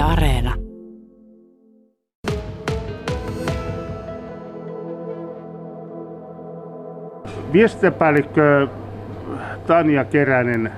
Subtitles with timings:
[0.00, 0.54] Areena.
[7.52, 8.68] Viestintäpäällikkö
[9.66, 10.72] Tanja Keränen,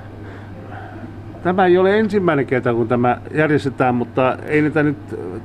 [1.42, 4.98] tämä ei ole ensimmäinen kerta, kun tämä järjestetään, mutta ei niitä nyt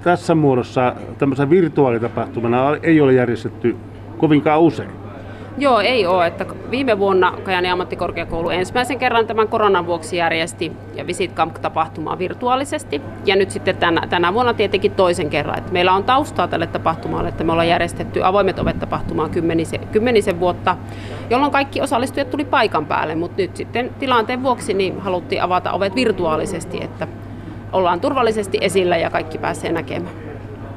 [0.04, 3.76] tässä muodossa tämmöisenä virtuaalitapahtumana ei ole järjestetty
[4.18, 5.07] kovinkaan usein.
[5.60, 6.28] Joo, ei ole.
[6.28, 13.02] Että viime vuonna Kajani ammattikorkeakoulu ensimmäisen kerran tämän koronan vuoksi järjesti ja Visit Camp-tapahtumaa virtuaalisesti.
[13.26, 15.58] Ja nyt sitten tänä, tänä vuonna tietenkin toisen kerran.
[15.58, 20.40] Että meillä on taustaa tälle tapahtumalle, että me ollaan järjestetty avoimet ovet tapahtumaa kymmenisen, kymmenisen
[20.40, 20.78] vuotta,
[21.30, 23.16] jolloin kaikki osallistujat tuli paikan päälle.
[23.16, 27.08] Mutta nyt sitten tilanteen vuoksi niin haluttiin avata ovet virtuaalisesti, että
[27.74, 30.27] ollaan turvallisesti esillä ja kaikki pääsee näkemään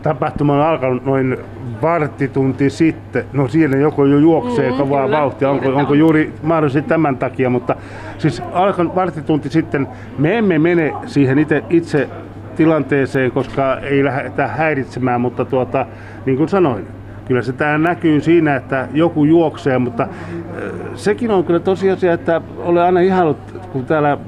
[0.02, 1.36] tapahtuma on alkanut noin
[1.82, 3.24] varttitunti sitten.
[3.32, 5.50] No siellä joku jo juoksee mm, kovaa kyllä, vauhtia.
[5.50, 7.76] Onko, onko juuri mahdollisesti tämän takia, mutta
[8.18, 9.88] siis alkanut varttitunti sitten.
[10.18, 12.08] Me emme mene siihen itse, itse
[12.56, 15.86] tilanteeseen, koska ei lähdetä häiritsemään, mutta tuota,
[16.26, 16.86] niin kuin sanoin,
[17.24, 20.08] kyllä se tämä näkyy siinä, että joku juoksee, mutta
[20.94, 23.38] sekin on kyllä tosiasia, että olen aina ihailut,
[23.72, 24.18] kun täällä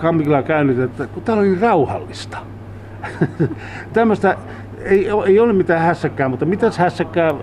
[0.00, 2.38] Kampikilla käynyt, että kun täällä on niin rauhallista.
[3.92, 4.36] Tämmöistä
[4.84, 7.34] ei, ei ole mitään hässäkkää, mutta mitäs hässäkkää,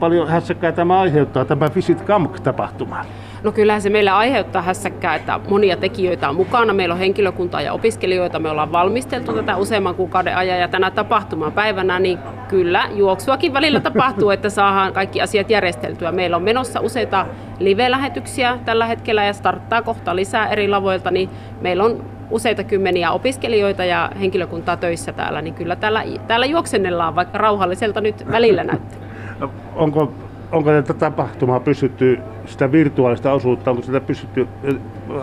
[0.00, 3.04] paljon hässäkkää tämä aiheuttaa, tämä Visit Camp-tapahtuma?
[3.42, 6.72] No kyllähän se meillä aiheuttaa hässäkkää, että monia tekijöitä on mukana.
[6.72, 8.38] Meillä on henkilökuntaa ja opiskelijoita.
[8.38, 13.80] Me ollaan valmisteltu tätä useamman kuukauden ajan ja tänä tapahtuman päivänä, niin kyllä juoksuakin välillä
[13.80, 16.12] tapahtuu, että saadaan kaikki asiat järjesteltyä.
[16.12, 17.26] Meillä on menossa useita
[17.58, 23.84] live-lähetyksiä tällä hetkellä ja starttaa kohta lisää eri lavoilta, niin meillä on useita kymmeniä opiskelijoita
[23.84, 28.98] ja henkilökuntaa töissä täällä, niin kyllä täällä, täällä juoksennellaan, vaikka rauhalliselta nyt välillä näyttää.
[29.38, 30.12] No, onko,
[30.52, 34.48] onko tätä tapahtumaa pystytty, sitä virtuaalista osuutta, onko sitä pystytty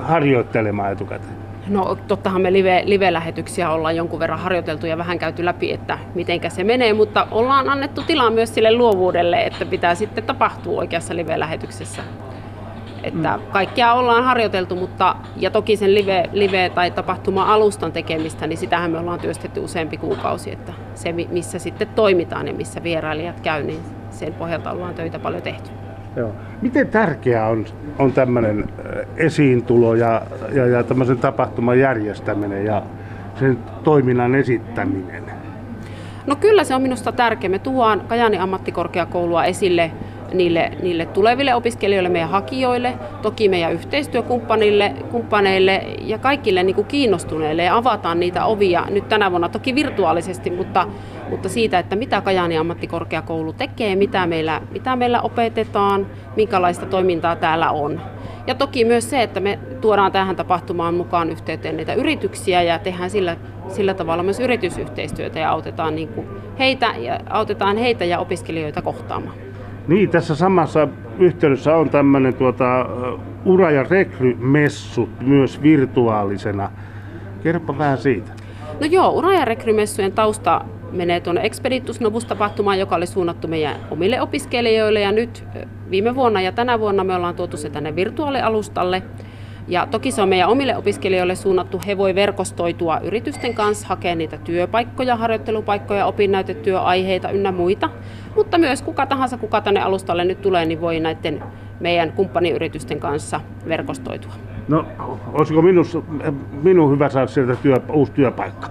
[0.01, 1.33] harjoittelemaan etukäteen?
[1.67, 6.39] No tottahan me live, live-lähetyksiä ollaan jonkun verran harjoiteltu ja vähän käyty läpi, että miten
[6.47, 12.01] se menee, mutta ollaan annettu tilaa myös sille luovuudelle, että pitää sitten tapahtua oikeassa live-lähetyksessä.
[13.03, 13.51] Että mm.
[13.51, 18.97] kaikkea ollaan harjoiteltu, mutta ja toki sen live, live- tai tapahtuma-alustan tekemistä, niin sitähän me
[18.97, 23.79] ollaan työstetty useampi kuukausi, että se missä sitten toimitaan ja missä vierailijat käy, niin
[24.09, 25.69] sen pohjalta ollaan töitä paljon tehty.
[26.15, 26.31] Joo.
[26.61, 27.65] Miten tärkeää on,
[27.99, 28.69] on tämmöinen
[29.17, 30.21] esiintulo ja,
[30.53, 32.81] ja, ja tämmöisen tapahtuman järjestäminen ja
[33.39, 35.23] sen toiminnan esittäminen?
[36.27, 37.49] No kyllä se on minusta tärkeä.
[37.49, 39.91] Me tuodaan Kajani ammattikorkeakoulua esille
[40.33, 47.63] niille, niille tuleville opiskelijoille, meidän hakijoille, toki meidän yhteistyökumppaneille kumppaneille ja kaikille niin kuin kiinnostuneille
[47.63, 50.87] ja avataan niitä ovia nyt tänä vuonna toki virtuaalisesti, mutta,
[51.29, 57.71] mutta siitä, että mitä Kajani ammattikorkeakoulu tekee, mitä meillä, mitä meillä opetetaan, minkälaista toimintaa täällä
[57.71, 58.01] on.
[58.47, 63.09] Ja toki myös se, että me tuodaan tähän tapahtumaan mukaan yhteyteen niitä yrityksiä ja tehdään
[63.09, 63.37] sillä,
[63.67, 66.27] sillä tavalla myös yritysyhteistyötä ja autetaan, niin kuin
[66.59, 69.48] heitä, ja autetaan heitä ja opiskelijoita kohtaamaan.
[69.89, 70.87] Niin, tässä samassa
[71.19, 72.85] yhteydessä on tämmöinen tuota,
[73.45, 76.71] ura- ja rekrymessut myös virtuaalisena.
[77.43, 78.31] Kerropa vähän siitä.
[78.79, 80.61] No joo, ura- ja rekrymessujen tausta
[80.91, 85.01] menee tuonne Expeditus Novus-tapahtumaan, joka oli suunnattu meidän omille opiskelijoille.
[85.01, 85.43] Ja nyt
[85.91, 89.03] viime vuonna ja tänä vuonna me ollaan tuotu se tänne virtuaalialustalle.
[89.69, 91.81] Ja toki se on meidän omille opiskelijoille suunnattu.
[91.87, 97.89] He voi verkostoitua yritysten kanssa, hakea niitä työpaikkoja, harjoittelupaikkoja, opinnäytetyöaiheita ynnä muita.
[98.35, 101.43] Mutta myös kuka tahansa, kuka tänne alustalle nyt tulee, niin voi näiden
[101.79, 104.31] meidän kumppaniyritysten kanssa verkostoitua.
[104.67, 104.85] No,
[105.33, 105.97] olisiko minus,
[106.63, 108.67] minun hyvä saada sieltä työ, uusi työpaikka?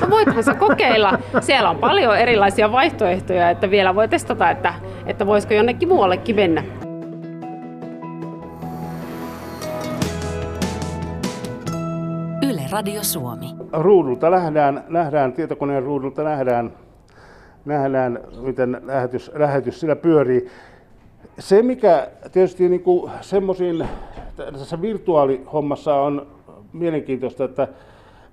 [0.00, 1.18] No voithan sä kokeilla.
[1.40, 4.74] Siellä on paljon erilaisia vaihtoehtoja, että vielä voi testata, että,
[5.06, 6.62] että voisiko jonnekin muuallekin mennä.
[12.70, 13.46] Radio Suomi.
[13.72, 16.72] Ruudulta nähdään, nähdään tietokoneen ruudulta nähdään,
[17.64, 20.48] nähdään miten lähetys, lähetys sillä pyörii.
[21.38, 22.82] Se, mikä tietysti niin
[23.20, 23.88] semmoisiin
[24.36, 26.26] tässä virtuaalihommassa on
[26.72, 27.68] mielenkiintoista, että,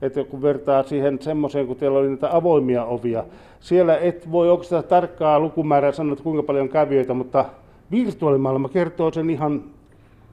[0.01, 3.23] että kun vertaa siihen semmoiseen, kun teillä oli niitä avoimia ovia,
[3.59, 7.45] siellä et voi oikeastaan tarkkaa lukumäärää sanoa, että kuinka paljon kävijöitä, mutta
[7.91, 9.63] virtuaalimaailma kertoo sen ihan,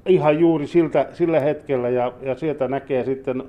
[0.06, 3.42] ihan juuri siltä, sillä hetkellä ja, ja sieltä näkee sitten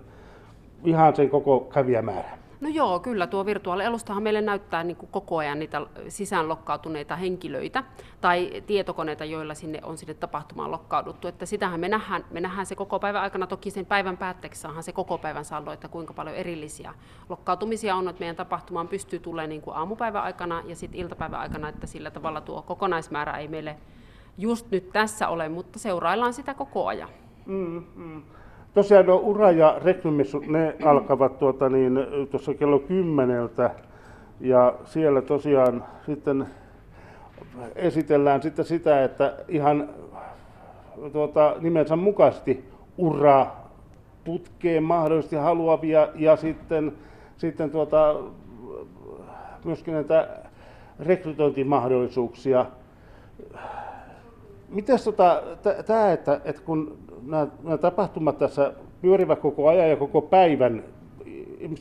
[0.87, 2.45] ihan sen koko kävijämäärän.
[2.61, 7.83] No joo, kyllä tuo virtuaalialustahan meille näyttää niin kuin koko ajan niitä sisäänlokkautuneita henkilöitä
[8.21, 11.27] tai tietokoneita, joilla sinne on sinne tapahtumaan lokkauduttu.
[11.27, 14.83] Että sitähän me nähdään, me nähdään se koko päivän aikana, toki sen päivän päätteeksi saahan
[14.83, 16.93] se koko päivän saldo, että kuinka paljon erillisiä
[17.29, 21.69] lokkautumisia on, että meidän tapahtumaan pystyy tulemaan niin kuin aamupäivän aikana ja sitten iltapäivän aikana,
[21.69, 23.77] että sillä tavalla tuo kokonaismäärä ei meille
[24.37, 27.09] just nyt tässä ole, mutta seuraillaan sitä koko ajan.
[27.45, 28.21] Mm, mm.
[28.75, 31.99] Tosiaan no, ura- ja rekrymissut, ne alkavat tuota, niin,
[32.31, 33.71] tuossa kello kymmeneltä.
[34.39, 36.47] Ja siellä tosiaan sitten
[37.75, 39.89] esitellään sitten sitä, että ihan
[41.13, 42.65] tuota, nimensä mukaisesti
[42.97, 43.47] ura
[44.23, 46.93] putkeen mahdollisesti haluavia ja sitten,
[47.37, 48.15] sitten tuota,
[49.65, 50.27] myöskin näitä
[50.99, 52.65] rekrytointimahdollisuuksia.
[54.75, 55.43] Miten tota,
[55.85, 57.47] tämä, että, että kun nämä,
[57.81, 60.83] tapahtumat tässä pyörivät koko ajan ja koko päivän,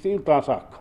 [0.04, 0.78] iltaan saakka,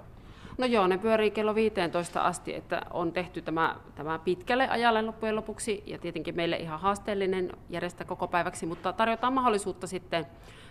[0.58, 5.36] No joo, ne pyörii kello 15 asti, että on tehty tämä, tämä pitkälle ajalle loppujen
[5.36, 10.26] lopuksi ja tietenkin meille ihan haasteellinen järjestää koko päiväksi, mutta tarjotaan mahdollisuutta sitten,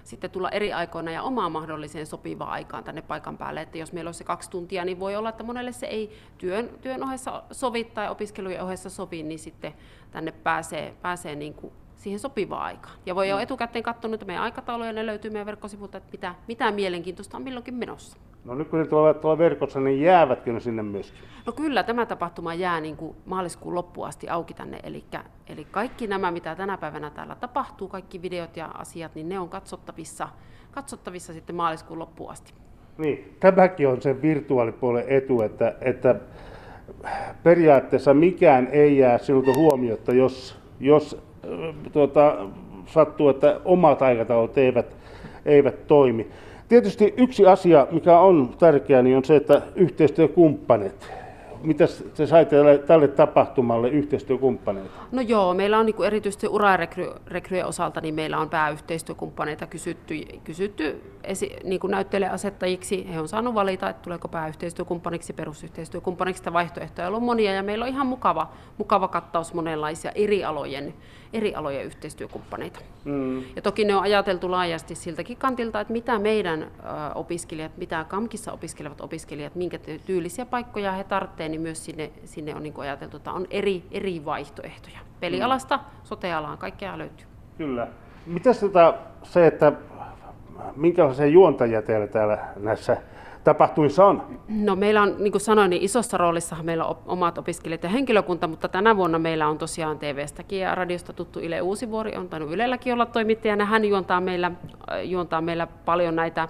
[0.04, 3.60] sitten tulla eri aikoina ja omaan mahdolliseen sopivaan aikaan tänne paikan päälle.
[3.60, 6.70] Että jos meillä on se kaksi tuntia, niin voi olla, että monelle se ei työn,
[6.80, 9.74] työn ohessa sovi tai opiskelujen ohessa sovi, niin sitten
[10.10, 12.94] tänne pääsee, pääsee niin kuin siihen sopivaan aikaan.
[13.06, 13.42] Ja voi jo mm.
[13.42, 17.74] etukäteen katsoa nyt meidän aikatauluja, ne löytyy meidän verkkosivulta, että mitä, mitä mielenkiintoista on milloinkin
[17.74, 18.16] menossa.
[18.44, 21.20] No nyt kun ne tulevat tuolla verkossa, niin jäävätkö ne sinne myöskin?
[21.46, 24.80] No kyllä, tämä tapahtuma jää niin kuin maaliskuun loppuun asti auki tänne.
[24.82, 25.04] Eli,
[25.48, 29.48] eli kaikki nämä, mitä tänä päivänä täällä tapahtuu, kaikki videot ja asiat, niin ne on
[29.48, 30.28] katsottavissa,
[30.70, 32.52] katsottavissa sitten maaliskuun loppuun asti.
[32.98, 36.14] Niin, tämäkin on sen virtuaalipuolen etu, että, että
[37.42, 41.22] periaatteessa mikään ei jää sinulta huomiota, jos, jos
[41.92, 42.36] tuota,
[42.86, 44.96] sattuu, että omat aikataulut eivät,
[45.44, 46.30] eivät toimi.
[46.72, 51.10] Tietysti yksi asia, mikä on tärkeä, niin on se, että yhteistyökumppanit,
[51.62, 54.90] mitä se sai tälle, tälle tapahtumalle yhteistyökumppaneita?
[55.12, 60.14] No joo, meillä on niin erityisesti urarekryjen osalta, niin meillä on pääyhteistyökumppaneita kysytty,
[60.44, 61.94] kysytty esi, niin kuin
[62.32, 63.14] asettajiksi.
[63.14, 67.88] He on saanut valita, että tuleeko pääyhteistyökumppaniksi, perusyhteistyökumppaniksi, sitä vaihtoehtoja on monia, ja meillä on
[67.88, 70.94] ihan mukava, mukava kattaus monenlaisia eri alojen,
[71.32, 72.80] eri alojen yhteistyökumppaneita.
[73.04, 73.42] Mm.
[73.56, 76.70] Ja toki ne on ajateltu laajasti siltäkin kantilta, että mitä meidän
[77.14, 82.62] opiskelijat, mitä KAMKissa opiskelevat opiskelijat, minkä tyylisiä paikkoja he tarvitsevat, niin myös sinne, sinne on
[82.62, 84.98] niin ajateltu, että on eri, eri vaihtoehtoja.
[85.20, 85.82] Pelialasta, mm.
[86.04, 87.26] sotealaan, kaikkea löytyy.
[87.58, 87.88] Kyllä.
[88.26, 89.72] Mitäs tota, se, että
[90.76, 92.96] minkälaisia juontajia teillä täällä näissä
[93.44, 94.38] tapahtuissa on?
[94.48, 98.48] No meillä on, niin kuin sanoin, niin isossa roolissa meillä on omat opiskelijat ja henkilökunta,
[98.48, 102.92] mutta tänä vuonna meillä on tosiaan TV-stäkin ja radiosta tuttu Yle Uusivuori, on tainnut Ylelläkin
[102.92, 103.64] olla toimittajana.
[103.64, 104.52] Hän juontaa meillä,
[105.02, 106.48] juontaa meillä paljon näitä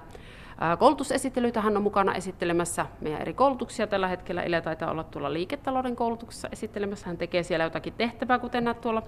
[0.78, 1.60] koulutusesittelyitä.
[1.60, 4.42] Hän on mukana esittelemässä meidän eri koulutuksia tällä hetkellä.
[4.42, 7.06] Ile taitaa olla tuolla liiketalouden koulutuksessa esittelemässä.
[7.06, 9.02] Hän tekee siellä jotakin tehtävää, kuten näet tuolla.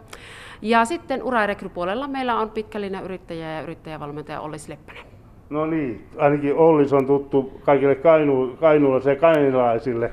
[0.62, 5.05] Ja sitten ura- ja meillä on pitkällinen yrittäjä ja yrittäjävalmentaja Olli Leppänen.
[5.50, 10.12] No niin, ainakin Ollis on tuttu kaikille kainu, kainuulaisille ja kainilaisille,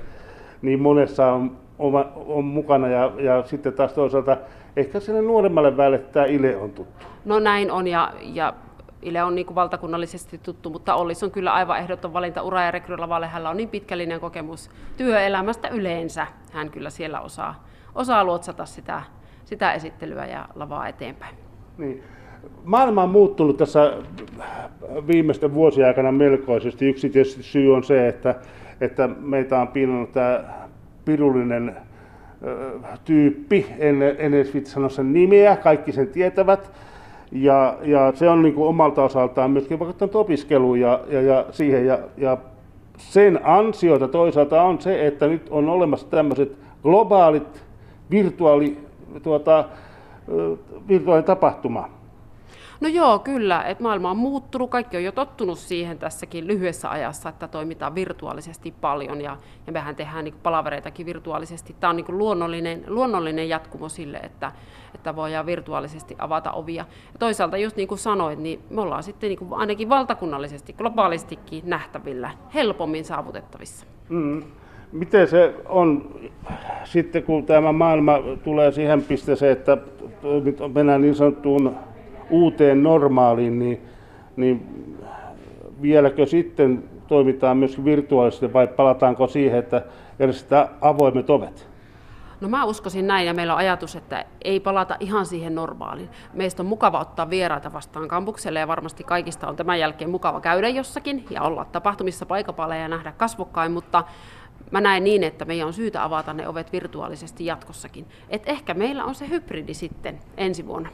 [0.61, 4.37] niin monessa on, on, on mukana ja, ja sitten taas toisaalta
[4.75, 7.05] ehkä sinne nuoremmalle väelle tämä Ile on tuttu.
[7.25, 8.53] No näin on ja, ja
[9.01, 12.71] Ile on niin kuin valtakunnallisesti tuttu, mutta Ollis on kyllä aivan ehdoton valinta ura- ja
[12.71, 13.27] rekrylavalle.
[13.27, 16.27] Hänellä on niin pitkällinen kokemus työelämästä yleensä.
[16.51, 19.01] Hän kyllä siellä osaa, osaa luotsata sitä,
[19.45, 21.35] sitä esittelyä ja lavaa eteenpäin.
[21.77, 22.03] Niin.
[22.63, 23.93] Maailma on muuttunut tässä
[25.07, 26.89] viimeisten vuosien aikana melkoisesti.
[26.89, 28.35] Yksi tietysti syy on se, että,
[28.81, 30.43] että meitä on piinannut tämä
[31.05, 31.75] pirullinen
[33.05, 36.71] tyyppi, en, en edes sanoa sen nimeä, kaikki sen tietävät
[37.31, 41.85] ja, ja se on niin kuin omalta osaltaan myöskin vaikuttanut opiskeluun ja, ja, ja siihen.
[41.85, 42.37] Ja, ja
[42.97, 47.63] sen ansiota toisaalta on se, että nyt on olemassa tämmöiset globaalit
[48.11, 48.77] virtuaali,
[49.23, 49.65] tuota,
[50.87, 51.89] virtuaalitapahtuma.
[52.81, 57.29] No joo, kyllä, että maailma on muuttunut, kaikki on jo tottunut siihen tässäkin lyhyessä ajassa,
[57.29, 61.75] että toimitaan virtuaalisesti paljon ja, ja mehän tehdään niin palavereitakin virtuaalisesti.
[61.79, 64.51] Tämä on niin luonnollinen, luonnollinen jatkumo sille, että,
[64.95, 66.85] että voidaan virtuaalisesti avata ovia.
[67.13, 71.63] Ja toisaalta just niin kuin sanoit, niin me ollaan sitten niin kuin ainakin valtakunnallisesti, globaalistikin
[71.65, 73.85] nähtävillä, helpommin saavutettavissa.
[74.09, 74.43] Mm.
[74.91, 76.19] Miten se on
[76.83, 79.77] sitten, kun tämä maailma tulee siihen pisteeseen, että
[80.73, 81.75] mennään niin sanottuun
[82.29, 83.81] uuteen normaaliin, niin,
[84.35, 84.67] niin
[85.81, 89.81] vieläkö sitten toimitaan myös virtuaalisesti vai palataanko siihen, että
[90.19, 91.71] järjestetään avoimet ovet?
[92.41, 96.09] No mä uskoisin näin ja meillä on ajatus, että ei palata ihan siihen normaaliin.
[96.33, 100.69] Meistä on mukava ottaa vieraita vastaan kampukselle ja varmasti kaikista on tämän jälkeen mukava käydä
[100.69, 104.03] jossakin ja olla tapahtumissa paikapaalle ja nähdä kasvokkain, mutta
[104.71, 108.05] mä näen niin, että meidän on syytä avata ne ovet virtuaalisesti jatkossakin.
[108.29, 110.89] Et ehkä meillä on se hybridi sitten ensi vuonna.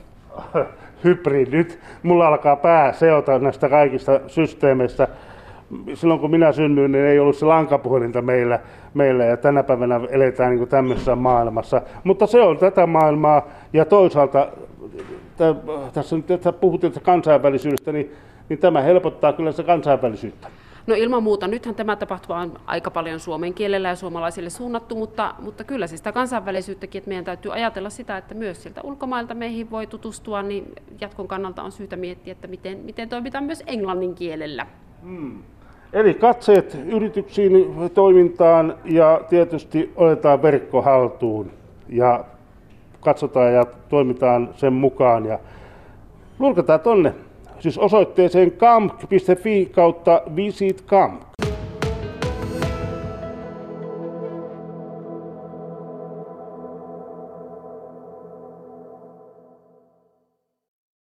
[1.03, 1.79] hybridit.
[2.03, 5.07] Mulla alkaa pää seota näistä kaikista systeemeistä.
[5.93, 8.59] Silloin kun minä synnyin, niin ei ollut se lankapuhelinta meillä,
[8.93, 11.81] meillä ja tänä päivänä eletään niin tämmöisessä maailmassa.
[12.03, 14.47] Mutta se on tätä maailmaa ja toisaalta
[15.93, 18.11] tässä nyt puhuttiin kansainvälisyydestä, niin
[18.49, 20.47] niin tämä helpottaa kyllä se kansainvälisyyttä.
[20.87, 21.47] No ilman muuta.
[21.47, 25.97] Nythän tämä tapahtuma on aika paljon suomen kielellä ja suomalaisille suunnattu, mutta, mutta kyllä se
[25.97, 30.73] sitä kansainvälisyyttäkin, että meidän täytyy ajatella sitä, että myös sieltä ulkomailta meihin voi tutustua, niin
[31.01, 34.67] jatkon kannalta on syytä miettiä, että miten, miten toimitaan myös englannin kielellä.
[35.03, 35.43] Hmm.
[35.93, 37.51] Eli katseet yrityksiin,
[37.93, 41.51] toimintaan ja tietysti otetaan verkko haltuun
[41.89, 42.25] ja
[43.01, 45.25] katsotaan ja toimitaan sen mukaan.
[45.25, 45.39] Ja
[46.39, 47.13] lurkataan tonne,
[47.59, 51.26] siis osoitteeseen kamp.fi kautta visitkamp.